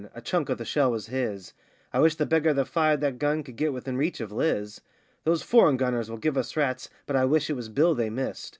[0.15, 1.53] A chunk of the shell was his;
[1.93, 4.81] I wish the beggar that fired that gun could get within reach of Liz.'
[5.25, 8.49] 'Those foreign gunners will give us rats, but I wish it was Bill they missed.